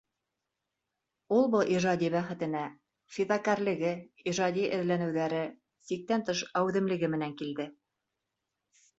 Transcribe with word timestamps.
Ул 1.39 1.43
был 1.55 1.67
ижади 1.73 2.07
бәхетенә 2.13 2.61
фиҙакәрлеге, 3.17 3.91
ижади 4.31 4.63
эҙләнеүҙәре, 4.77 5.41
сиктән 5.89 6.25
тыш 6.31 6.41
әүҙемлеге 6.63 7.11
менән 7.17 7.37
килде. 7.43 7.67